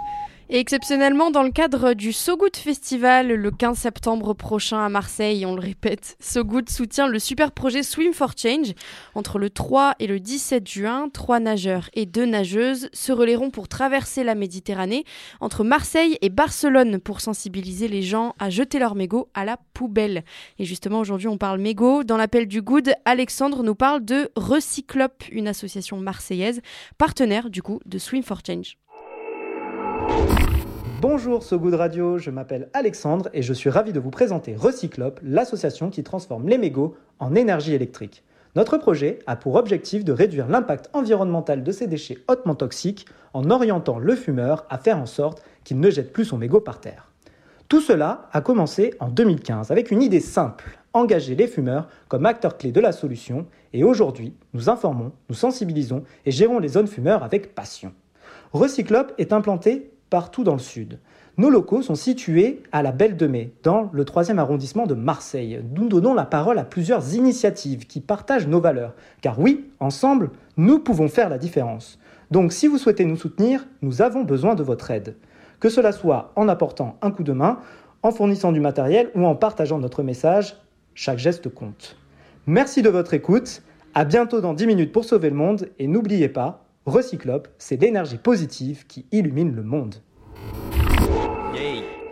Et 0.52 0.58
exceptionnellement, 0.58 1.30
dans 1.30 1.44
le 1.44 1.52
cadre 1.52 1.94
du 1.94 2.12
So 2.12 2.36
Good 2.36 2.56
Festival, 2.56 3.28
le 3.28 3.50
15 3.52 3.78
septembre 3.78 4.34
prochain 4.34 4.84
à 4.84 4.88
Marseille, 4.88 5.46
on 5.46 5.54
le 5.54 5.60
répète, 5.60 6.16
So 6.18 6.42
Good 6.42 6.68
soutient 6.68 7.06
le 7.06 7.20
super 7.20 7.52
projet 7.52 7.84
Swim 7.84 8.12
for 8.12 8.32
Change. 8.36 8.74
Entre 9.14 9.38
le 9.38 9.48
3 9.48 9.94
et 10.00 10.08
le 10.08 10.18
17 10.18 10.68
juin, 10.68 11.08
trois 11.08 11.38
nageurs 11.38 11.88
et 11.94 12.04
deux 12.04 12.24
nageuses 12.24 12.88
se 12.92 13.12
relayeront 13.12 13.50
pour 13.50 13.68
traverser 13.68 14.24
la 14.24 14.34
Méditerranée 14.34 15.04
entre 15.38 15.62
Marseille 15.62 16.18
et 16.20 16.30
Barcelone 16.30 16.98
pour 16.98 17.20
sensibiliser 17.20 17.86
les 17.86 18.02
gens 18.02 18.34
à 18.40 18.50
jeter 18.50 18.80
leurs 18.80 18.96
mégots 18.96 19.28
à 19.34 19.44
la 19.44 19.56
poubelle. 19.72 20.24
Et 20.58 20.64
justement, 20.64 20.98
aujourd'hui, 20.98 21.28
on 21.28 21.38
parle 21.38 21.60
mégots. 21.60 22.02
Dans 22.02 22.16
l'appel 22.16 22.48
du 22.48 22.60
Good, 22.60 22.92
Alexandre 23.04 23.62
nous 23.62 23.76
parle 23.76 24.04
de 24.04 24.32
Recyclop, 24.34 25.22
une 25.30 25.46
association 25.46 25.98
marseillaise, 25.98 26.60
partenaire 26.98 27.50
du 27.50 27.62
coup 27.62 27.78
de 27.86 27.98
Swim 27.98 28.24
for 28.24 28.40
Change. 28.44 28.76
Bonjour 31.00 31.42
So 31.42 31.58
Good 31.58 31.72
Radio, 31.72 32.18
je 32.18 32.30
m'appelle 32.30 32.68
Alexandre 32.74 33.30
et 33.32 33.40
je 33.40 33.54
suis 33.54 33.70
ravi 33.70 33.94
de 33.94 33.98
vous 33.98 34.10
présenter 34.10 34.54
Recyclop, 34.54 35.18
l'association 35.22 35.88
qui 35.88 36.02
transforme 36.02 36.46
les 36.46 36.58
mégots 36.58 36.94
en 37.20 37.34
énergie 37.34 37.72
électrique. 37.72 38.22
Notre 38.54 38.76
projet 38.76 39.18
a 39.26 39.34
pour 39.34 39.54
objectif 39.54 40.04
de 40.04 40.12
réduire 40.12 40.46
l'impact 40.46 40.90
environnemental 40.92 41.62
de 41.62 41.72
ces 41.72 41.86
déchets 41.86 42.18
hautement 42.28 42.54
toxiques 42.54 43.06
en 43.32 43.48
orientant 43.48 43.98
le 43.98 44.14
fumeur 44.14 44.66
à 44.68 44.76
faire 44.76 44.98
en 44.98 45.06
sorte 45.06 45.42
qu'il 45.64 45.80
ne 45.80 45.88
jette 45.88 46.12
plus 46.12 46.26
son 46.26 46.36
mégot 46.36 46.60
par 46.60 46.82
terre. 46.82 47.10
Tout 47.70 47.80
cela 47.80 48.28
a 48.32 48.42
commencé 48.42 48.92
en 49.00 49.08
2015 49.08 49.70
avec 49.70 49.90
une 49.90 50.02
idée 50.02 50.20
simple, 50.20 50.78
engager 50.92 51.34
les 51.34 51.46
fumeurs 51.46 51.88
comme 52.08 52.26
acteurs 52.26 52.58
clés 52.58 52.72
de 52.72 52.80
la 52.80 52.92
solution 52.92 53.46
et 53.72 53.84
aujourd'hui, 53.84 54.34
nous 54.52 54.68
informons, 54.68 55.12
nous 55.30 55.34
sensibilisons 55.34 56.04
et 56.26 56.30
gérons 56.30 56.58
les 56.58 56.68
zones 56.68 56.88
fumeurs 56.88 57.22
avec 57.22 57.54
passion. 57.54 57.94
Recyclop 58.52 59.14
est 59.16 59.32
implanté 59.32 59.92
partout 60.10 60.44
dans 60.44 60.52
le 60.52 60.58
sud. 60.58 60.98
Nos 61.38 61.48
locaux 61.48 61.80
sont 61.80 61.94
situés 61.94 62.62
à 62.72 62.82
la 62.82 62.92
Belle 62.92 63.16
de 63.16 63.26
Mai, 63.26 63.54
dans 63.62 63.88
le 63.92 64.04
3e 64.04 64.36
arrondissement 64.36 64.86
de 64.86 64.94
Marseille. 64.94 65.62
Nous 65.74 65.88
donnons 65.88 66.12
la 66.12 66.26
parole 66.26 66.58
à 66.58 66.64
plusieurs 66.64 67.14
initiatives 67.14 67.86
qui 67.86 68.00
partagent 68.00 68.48
nos 68.48 68.60
valeurs. 68.60 68.94
Car 69.22 69.38
oui, 69.38 69.70
ensemble, 69.80 70.30
nous 70.58 70.80
pouvons 70.80 71.08
faire 71.08 71.30
la 71.30 71.38
différence. 71.38 71.98
Donc 72.30 72.52
si 72.52 72.66
vous 72.66 72.76
souhaitez 72.76 73.04
nous 73.06 73.16
soutenir, 73.16 73.66
nous 73.80 74.02
avons 74.02 74.22
besoin 74.22 74.54
de 74.54 74.62
votre 74.62 74.90
aide. 74.90 75.16
Que 75.60 75.68
cela 75.68 75.92
soit 75.92 76.32
en 76.36 76.48
apportant 76.48 76.98
un 77.00 77.10
coup 77.10 77.22
de 77.22 77.32
main, 77.32 77.60
en 78.02 78.10
fournissant 78.10 78.52
du 78.52 78.60
matériel 78.60 79.10
ou 79.14 79.24
en 79.24 79.34
partageant 79.34 79.78
notre 79.78 80.02
message, 80.02 80.56
chaque 80.94 81.18
geste 81.18 81.48
compte. 81.48 81.96
Merci 82.46 82.82
de 82.82 82.88
votre 82.88 83.14
écoute. 83.14 83.62
À 83.94 84.04
bientôt 84.04 84.40
dans 84.40 84.54
10 84.54 84.66
minutes 84.66 84.92
pour 84.92 85.04
sauver 85.04 85.30
le 85.30 85.36
monde 85.36 85.68
et 85.78 85.86
n'oubliez 85.86 86.28
pas, 86.28 86.64
Recyclop, 86.86 87.42
c'est 87.58 87.76
l'énergie 87.76 88.16
positive 88.16 88.86
qui 88.86 89.04
illumine 89.12 89.54
le 89.54 89.62
monde. 89.62 89.96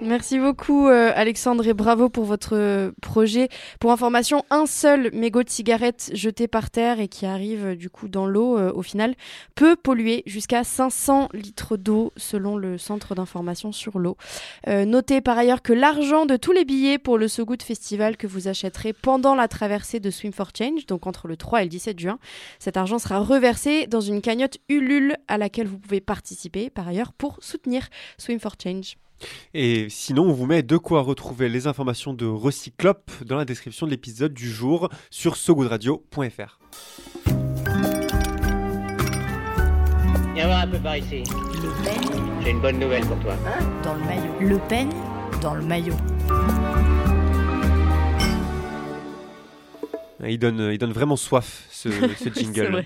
Merci 0.00 0.38
beaucoup 0.38 0.86
euh, 0.86 1.10
Alexandre 1.16 1.66
et 1.66 1.74
bravo 1.74 2.08
pour 2.08 2.24
votre 2.24 2.54
euh, 2.54 2.92
projet. 3.02 3.48
Pour 3.80 3.90
information, 3.90 4.44
un 4.48 4.64
seul 4.64 5.10
mégot 5.12 5.42
de 5.42 5.50
cigarette 5.50 6.12
jeté 6.14 6.46
par 6.46 6.70
terre 6.70 7.00
et 7.00 7.08
qui 7.08 7.26
arrive 7.26 7.66
euh, 7.66 7.74
du 7.74 7.90
coup 7.90 8.06
dans 8.06 8.24
l'eau 8.24 8.56
au 8.58 8.82
final 8.82 9.16
peut 9.56 9.74
polluer 9.74 10.22
jusqu'à 10.26 10.62
500 10.62 11.30
litres 11.32 11.76
d'eau 11.76 12.12
selon 12.16 12.56
le 12.56 12.78
centre 12.78 13.16
d'information 13.16 13.72
sur 13.72 13.98
l'eau. 13.98 14.16
notez 14.66 15.20
par 15.20 15.36
ailleurs 15.36 15.62
que 15.62 15.72
l'argent 15.72 16.26
de 16.26 16.36
tous 16.36 16.52
les 16.52 16.64
billets 16.64 16.98
pour 16.98 17.18
le 17.18 17.26
So 17.26 17.44
Good 17.44 17.62
Festival 17.62 18.16
que 18.16 18.26
vous 18.26 18.48
achèterez 18.48 18.92
pendant 18.92 19.34
la 19.34 19.48
traversée 19.48 20.00
de 20.00 20.10
Swim 20.10 20.32
for 20.32 20.50
Change, 20.56 20.86
donc 20.86 21.06
entre 21.06 21.28
le 21.28 21.36
3 21.36 21.62
et 21.62 21.64
le 21.64 21.70
17 21.70 21.98
juin, 21.98 22.18
cet 22.58 22.76
argent 22.76 22.98
sera 22.98 23.18
reversé 23.18 23.86
dans 23.86 24.00
une 24.00 24.20
cagnotte 24.20 24.58
Ulule 24.68 25.16
à 25.26 25.38
laquelle 25.38 25.66
vous 25.66 25.78
pouvez 25.78 26.00
participer 26.00 26.70
par 26.70 26.86
ailleurs 26.86 27.12
pour 27.12 27.38
soutenir 27.40 27.88
Swim 28.18 28.38
for 28.38 28.54
Change. 28.62 28.96
Et 29.54 29.88
sinon, 29.90 30.24
on 30.24 30.32
vous 30.32 30.46
met 30.46 30.62
de 30.62 30.76
quoi 30.76 31.02
retrouver 31.02 31.48
les 31.48 31.66
informations 31.66 32.12
de 32.14 32.26
Recyclop 32.26 32.98
dans 33.24 33.36
la 33.36 33.44
description 33.44 33.86
de 33.86 33.90
l'épisode 33.90 34.32
du 34.32 34.50
jour 34.50 34.88
sur 35.10 35.36
sogoodradio.fr. 35.36 36.58
Viens 40.34 40.46
voir 40.46 40.60
un 40.60 40.68
peu 40.68 40.78
par 40.78 40.96
ici. 40.96 41.22
Le 41.26 41.84
Pen 41.84 42.22
J'ai 42.44 42.50
une 42.50 42.60
bonne 42.60 42.78
nouvelle 42.78 43.04
pour 43.06 43.18
toi. 43.20 43.34
dans 43.82 43.94
le 43.94 44.00
maillot. 44.04 44.32
Le 44.40 44.58
Pen 44.68 44.88
dans 45.42 45.54
le 45.54 45.62
maillot. 45.62 45.94
Il 50.26 50.38
donne, 50.38 50.70
il 50.72 50.78
donne 50.78 50.92
vraiment 50.92 51.16
soif, 51.16 51.66
ce, 51.70 51.88
jingle. 52.34 52.84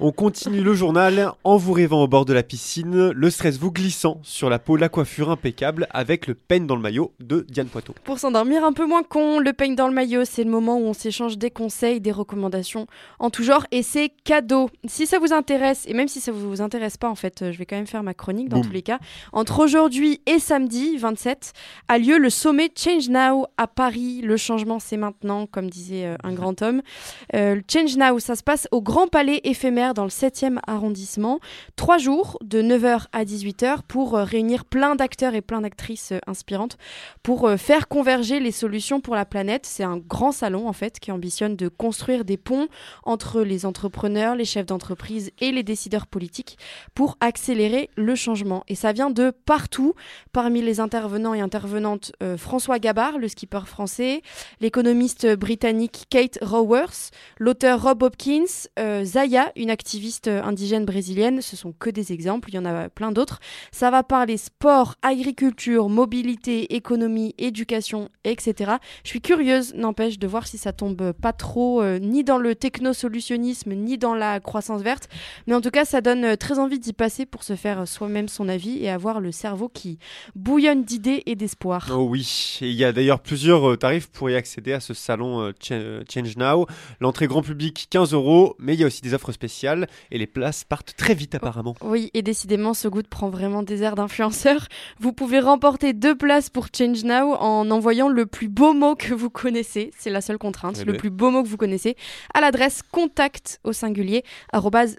On 0.00 0.10
continue 0.10 0.60
le 0.60 0.74
journal 0.74 1.30
en 1.44 1.56
vous 1.56 1.72
rêvant 1.72 2.02
au 2.02 2.08
bord 2.08 2.24
de 2.24 2.32
la 2.32 2.42
piscine, 2.42 3.10
le 3.10 3.30
stress 3.30 3.58
vous 3.58 3.70
glissant 3.70 4.18
sur 4.22 4.50
la 4.50 4.58
peau, 4.58 4.76
la 4.76 4.88
coiffure 4.88 5.30
impeccable 5.30 5.86
avec 5.90 6.26
le 6.26 6.34
peigne 6.34 6.66
dans 6.66 6.74
le 6.74 6.82
maillot 6.82 7.12
de 7.20 7.46
Diane 7.48 7.68
Poitot. 7.68 7.94
Pour 8.02 8.18
s'endormir 8.18 8.64
un 8.64 8.72
peu 8.72 8.86
moins 8.86 9.04
con, 9.04 9.38
le 9.38 9.52
peigne 9.52 9.76
dans 9.76 9.86
le 9.86 9.94
maillot, 9.94 10.24
c'est 10.24 10.42
le 10.42 10.50
moment 10.50 10.76
où 10.78 10.84
on 10.84 10.94
s'échange 10.94 11.38
des 11.38 11.50
conseils, 11.50 12.00
des 12.00 12.10
recommandations 12.10 12.86
en 13.20 13.30
tout 13.30 13.44
genre 13.44 13.66
et 13.70 13.82
c'est 13.82 14.10
cadeau. 14.24 14.68
Si 14.86 15.06
ça 15.06 15.20
vous 15.20 15.32
intéresse, 15.32 15.84
et 15.86 15.94
même 15.94 16.08
si 16.08 16.20
ça 16.20 16.32
vous 16.32 16.60
intéresse 16.60 16.96
pas 16.96 17.08
en 17.08 17.14
fait, 17.14 17.42
euh, 17.42 17.52
je 17.52 17.58
vais 17.58 17.66
quand 17.66 17.76
même 17.76 17.86
faire 17.86 18.02
ma 18.02 18.14
chronique 18.14 18.48
dans 18.48 18.58
Boum. 18.58 18.66
tous 18.66 18.72
les 18.72 18.82
cas. 18.82 18.98
Entre 19.32 19.60
aujourd'hui 19.60 20.20
et 20.26 20.40
samedi 20.40 20.96
27 20.96 21.52
a 21.86 21.98
lieu 21.98 22.18
le 22.18 22.30
sommet 22.30 22.70
Change 22.76 23.08
Now 23.08 23.46
à 23.56 23.68
Paris. 23.68 24.22
Le 24.22 24.36
changement 24.36 24.80
c'est 24.80 24.96
maintenant, 24.96 25.46
comme 25.46 25.70
disait 25.70 26.06
euh, 26.06 26.16
un 26.24 26.32
grand 26.32 26.60
homme. 26.62 26.63
Euh, 27.34 27.60
Change 27.70 27.96
Now, 27.96 28.18
ça 28.18 28.36
se 28.36 28.42
passe 28.42 28.68
au 28.70 28.82
Grand 28.82 29.06
Palais 29.06 29.40
éphémère 29.44 29.94
dans 29.94 30.04
le 30.04 30.10
7e 30.10 30.58
arrondissement. 30.66 31.40
Trois 31.76 31.98
jours 31.98 32.38
de 32.42 32.62
9h 32.62 33.06
à 33.12 33.24
18h 33.24 33.78
pour 33.88 34.16
euh, 34.16 34.24
réunir 34.24 34.64
plein 34.64 34.94
d'acteurs 34.94 35.34
et 35.34 35.40
plein 35.40 35.60
d'actrices 35.60 36.12
euh, 36.12 36.18
inspirantes 36.26 36.76
pour 37.22 37.50
faire 37.56 37.88
converger 37.88 38.40
les 38.40 38.50
solutions 38.50 39.00
pour 39.00 39.14
la 39.14 39.24
planète. 39.24 39.66
C'est 39.66 39.84
un 39.84 39.96
grand 39.96 40.32
salon 40.32 40.68
en 40.68 40.72
fait 40.72 41.00
qui 41.00 41.10
ambitionne 41.12 41.56
de 41.56 41.68
construire 41.68 42.24
des 42.24 42.36
ponts 42.36 42.68
entre 43.04 43.42
les 43.42 43.66
entrepreneurs, 43.66 44.36
les 44.36 44.44
chefs 44.44 44.66
d'entreprise 44.66 45.30
et 45.40 45.52
les 45.52 45.62
décideurs 45.62 46.06
politiques 46.06 46.58
pour 46.94 47.16
accélérer 47.20 47.90
le 47.96 48.14
changement. 48.14 48.64
Et 48.68 48.74
ça 48.74 48.92
vient 48.92 49.10
de 49.10 49.30
partout. 49.30 49.94
Parmi 50.32 50.62
les 50.62 50.80
intervenants 50.80 51.34
et 51.34 51.40
intervenantes, 51.40 52.12
François 52.36 52.78
Gabard, 52.78 53.18
le 53.18 53.28
skipper 53.28 53.66
français, 53.66 54.22
l'économiste 54.60 55.26
britannique 55.36 56.04
Kate 56.10 56.38
Rowers, 56.54 57.10
l'auteur 57.38 57.82
Rob 57.82 58.02
Hopkins, 58.02 58.44
euh, 58.78 59.04
Zaya, 59.04 59.50
une 59.56 59.70
activiste 59.70 60.28
euh, 60.28 60.42
indigène 60.42 60.84
brésilienne. 60.84 61.40
Ce 61.42 61.56
sont 61.56 61.72
que 61.72 61.90
des 61.90 62.12
exemples, 62.12 62.50
il 62.50 62.54
y 62.54 62.58
en 62.58 62.64
a 62.64 62.88
plein 62.88 63.10
d'autres. 63.12 63.40
Ça 63.72 63.90
va 63.90 64.02
parler 64.02 64.36
sport, 64.36 64.94
agriculture, 65.02 65.88
mobilité, 65.88 66.74
économie, 66.76 67.34
éducation, 67.38 68.08
etc. 68.24 68.72
Je 69.02 69.08
suis 69.10 69.20
curieuse, 69.20 69.74
n'empêche, 69.74 70.18
de 70.18 70.26
voir 70.26 70.46
si 70.46 70.58
ça 70.58 70.72
tombe 70.72 71.12
pas 71.12 71.32
trop 71.32 71.82
euh, 71.82 71.98
ni 71.98 72.22
dans 72.24 72.38
le 72.38 72.54
technosolutionnisme, 72.54 73.72
ni 73.74 73.98
dans 73.98 74.14
la 74.14 74.40
croissance 74.40 74.82
verte. 74.82 75.08
Mais 75.46 75.54
en 75.54 75.60
tout 75.60 75.70
cas, 75.70 75.84
ça 75.84 76.00
donne 76.00 76.36
très 76.36 76.58
envie 76.58 76.78
d'y 76.78 76.92
passer 76.92 77.26
pour 77.26 77.42
se 77.42 77.56
faire 77.56 77.86
soi-même 77.88 78.28
son 78.28 78.48
avis 78.48 78.82
et 78.84 78.90
avoir 78.90 79.20
le 79.20 79.32
cerveau 79.32 79.68
qui 79.68 79.98
bouillonne 80.34 80.84
d'idées 80.84 81.22
et 81.26 81.34
d'espoir. 81.34 81.88
Oh 81.92 82.06
oui, 82.08 82.58
il 82.60 82.72
y 82.72 82.84
a 82.84 82.92
d'ailleurs 82.92 83.20
plusieurs 83.20 83.76
tarifs 83.78 84.08
pour 84.08 84.30
y 84.30 84.36
accéder 84.36 84.72
à 84.72 84.80
ce 84.80 84.94
salon 84.94 85.52
Ch- 85.60 86.02
Change 86.12 86.36
Now. 86.44 86.66
L'entrée 87.00 87.26
grand 87.26 87.42
public 87.42 87.86
15 87.90 88.12
euros, 88.12 88.56
mais 88.58 88.74
il 88.74 88.80
y 88.80 88.84
a 88.84 88.86
aussi 88.86 89.02
des 89.02 89.14
offres 89.14 89.32
spéciales 89.32 89.86
et 90.10 90.18
les 90.18 90.26
places 90.26 90.64
partent 90.64 90.94
très 90.96 91.14
vite 91.14 91.34
apparemment. 91.34 91.74
Oui, 91.82 92.10
et 92.14 92.22
décidément, 92.22 92.74
ce 92.74 92.88
goût 92.88 93.02
prend 93.08 93.30
vraiment 93.30 93.62
des 93.62 93.82
airs 93.82 93.94
d'influenceur. 93.94 94.68
Vous 95.00 95.12
pouvez 95.12 95.40
remporter 95.40 95.92
deux 95.92 96.16
places 96.16 96.50
pour 96.50 96.68
Change 96.76 97.04
Now 97.04 97.34
en 97.34 97.70
envoyant 97.70 98.08
le 98.08 98.26
plus 98.26 98.48
beau 98.48 98.72
mot 98.72 98.94
que 98.94 99.14
vous 99.14 99.30
connaissez. 99.30 99.90
C'est 99.98 100.10
la 100.10 100.20
seule 100.20 100.38
contrainte. 100.38 100.78
Eh 100.80 100.84
le 100.84 100.92
ben. 100.92 100.98
plus 100.98 101.10
beau 101.10 101.30
mot 101.30 101.42
que 101.42 101.48
vous 101.48 101.56
connaissez 101.56 101.96
à 102.32 102.40
l'adresse 102.40 102.82
contact 102.90 103.60
au 103.64 103.72
singulier 103.72 104.24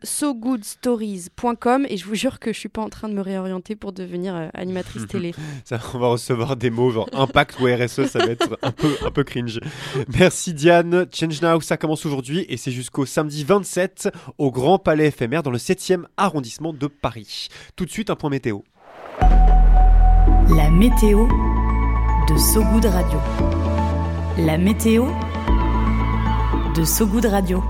sogoodstories.com 0.03 1.85
et 1.89 1.97
je 1.97 2.05
vous 2.05 2.15
jure 2.15 2.39
que 2.39 2.53
je 2.53 2.59
suis 2.59 2.69
pas 2.69 2.81
en 2.81 2.89
train 2.89 3.09
de 3.09 3.13
me 3.13 3.21
réorienter 3.21 3.75
pour 3.75 3.91
devenir 3.91 4.35
euh, 4.35 4.47
animatrice 4.53 5.07
télé. 5.07 5.33
Ça, 5.65 5.79
on 5.93 5.99
va 5.99 6.07
recevoir 6.07 6.55
des 6.55 6.69
mots 6.69 6.91
genre 6.91 7.09
impact 7.13 7.59
ou 7.59 7.65
RSE, 7.65 8.05
ça 8.05 8.19
va 8.19 8.31
être 8.31 8.57
un 8.61 8.71
peu, 8.71 8.95
un 9.05 9.11
peu 9.11 9.23
cringe. 9.23 9.59
Merci 10.17 10.53
Diane. 10.53 11.05
Change 11.13 11.34
Ça 11.61 11.77
commence 11.77 12.05
aujourd'hui 12.05 12.45
et 12.49 12.57
c'est 12.57 12.71
jusqu'au 12.71 13.05
samedi 13.05 13.43
27 13.43 14.09
au 14.37 14.51
Grand 14.51 14.79
Palais 14.79 15.07
éphémère 15.07 15.43
dans 15.43 15.51
le 15.51 15.57
7e 15.57 16.05
arrondissement 16.17 16.73
de 16.73 16.87
Paris. 16.87 17.49
Tout 17.75 17.85
de 17.85 17.89
suite, 17.89 18.09
un 18.09 18.15
point 18.15 18.29
météo. 18.29 18.59
La 20.55 20.69
météo 20.69 21.27
de 22.29 22.37
So 22.37 22.63
Good 22.63 22.85
Radio. 22.85 23.19
La 24.37 24.57
météo 24.57 25.07
de 26.75 26.83
So 26.83 27.05
Good 27.05 27.25
Radio. 27.25 27.63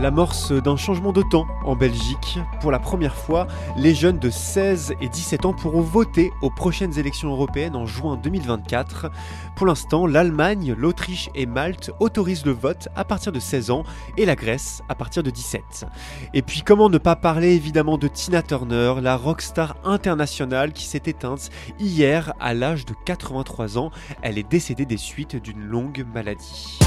L'amorce 0.00 0.52
d'un 0.52 0.76
changement 0.76 1.12
de 1.12 1.20
temps 1.20 1.46
en 1.62 1.76
Belgique. 1.76 2.38
Pour 2.62 2.70
la 2.70 2.78
première 2.78 3.14
fois, 3.14 3.46
les 3.76 3.94
jeunes 3.94 4.18
de 4.18 4.30
16 4.30 4.94
et 4.98 5.10
17 5.10 5.44
ans 5.44 5.52
pourront 5.52 5.82
voter 5.82 6.32
aux 6.40 6.48
prochaines 6.48 6.98
élections 6.98 7.30
européennes 7.30 7.76
en 7.76 7.84
juin 7.84 8.16
2024. 8.16 9.10
Pour 9.56 9.66
l'instant, 9.66 10.06
l'Allemagne, 10.06 10.74
l'Autriche 10.74 11.28
et 11.34 11.44
Malte 11.44 11.90
autorisent 12.00 12.46
le 12.46 12.52
vote 12.52 12.88
à 12.96 13.04
partir 13.04 13.30
de 13.30 13.40
16 13.40 13.70
ans 13.70 13.82
et 14.16 14.24
la 14.24 14.36
Grèce 14.36 14.80
à 14.88 14.94
partir 14.94 15.22
de 15.22 15.28
17. 15.28 15.84
Et 16.32 16.40
puis 16.40 16.62
comment 16.62 16.88
ne 16.88 16.96
pas 16.96 17.14
parler 17.14 17.50
évidemment 17.50 17.98
de 17.98 18.08
Tina 18.08 18.40
Turner, 18.40 18.94
la 19.02 19.18
rockstar 19.18 19.76
internationale 19.84 20.72
qui 20.72 20.84
s'est 20.84 21.02
éteinte 21.04 21.50
hier 21.78 22.32
à 22.40 22.54
l'âge 22.54 22.86
de 22.86 22.94
83 23.04 23.76
ans. 23.76 23.90
Elle 24.22 24.38
est 24.38 24.48
décédée 24.48 24.86
des 24.86 24.96
suites 24.96 25.36
d'une 25.36 25.62
longue 25.62 26.06
maladie. 26.14 26.78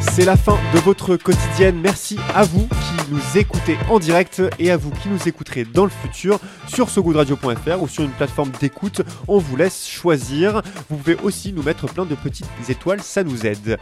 C'est 0.00 0.24
la 0.24 0.36
fin 0.36 0.58
de 0.74 0.78
votre 0.80 1.16
quotidienne. 1.16 1.80
Merci 1.80 2.18
à 2.34 2.44
vous 2.44 2.66
qui 2.66 3.10
nous 3.10 3.38
écoutez 3.38 3.76
en 3.88 3.98
direct 3.98 4.42
et 4.58 4.70
à 4.70 4.76
vous 4.76 4.90
qui 4.90 5.08
nous 5.08 5.28
écouterez 5.28 5.64
dans 5.64 5.84
le 5.84 5.90
futur 5.90 6.38
sur 6.66 6.90
sogoodradio.fr 6.90 7.82
ou 7.82 7.88
sur 7.88 8.04
une 8.04 8.10
plateforme 8.10 8.50
d'écoute. 8.60 9.02
On 9.28 9.38
vous 9.38 9.56
laisse 9.56 9.88
choisir. 9.88 10.62
Vous 10.88 10.96
pouvez 10.96 11.16
aussi 11.22 11.52
nous 11.52 11.62
mettre 11.62 11.86
plein 11.86 12.04
de 12.04 12.14
petites 12.14 12.46
étoiles, 12.68 13.02
ça 13.02 13.24
nous 13.24 13.46
aide. 13.46 13.78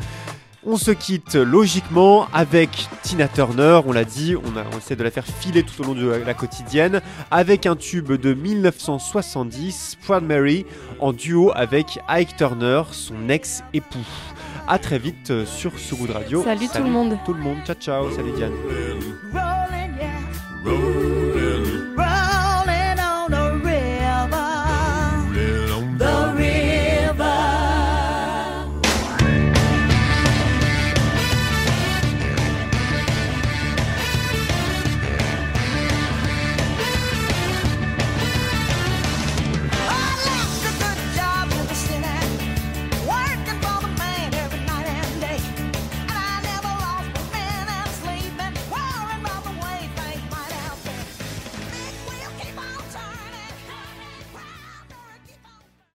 On 0.67 0.79
se 0.79 0.93
quitte 0.93 1.35
logiquement 1.35 2.27
avec 2.33 2.89
Tina 3.03 3.29
Turner, 3.29 3.81
on 3.85 3.93
l'a 3.93 4.05
dit, 4.05 4.35
on, 4.35 4.79
essaie 4.79 4.97
de 4.97 5.03
la 5.03 5.11
faire 5.11 5.27
filer 5.27 5.63
tout 5.63 5.83
au 5.83 5.85
long 5.85 5.95
de 5.95 6.09
la, 6.09 6.19
la 6.21 6.33
quotidienne, 6.33 7.03
avec 7.31 7.67
un 7.67 7.77
tube 7.77 8.13
de 8.13 8.33
1970, 8.33 9.99
Proud 10.03 10.25
Mary, 10.25 10.65
en 11.01 11.13
duo 11.13 11.53
avec 11.55 11.99
Ike 12.09 12.37
Turner, 12.37 12.83
son 12.93 13.29
ex-époux. 13.29 14.07
A 14.67 14.79
très 14.79 14.99
vite 14.99 15.31
euh, 15.31 15.45
sur 15.45 15.79
So 15.79 15.97
Good 15.97 16.11
Radio. 16.11 16.43
Salut 16.43 16.69
tout 16.69 16.83
le 16.83 16.91
monde. 16.91 17.19
Tout 17.27 17.35
le 17.35 17.41
monde, 17.41 17.59
ciao 17.67 17.77
ciao, 17.77 18.11
salut 18.11 18.33
Diane. 18.33 18.53
Rolling, 19.33 19.95
yeah, 19.99 20.11
rolling. 20.65 21.14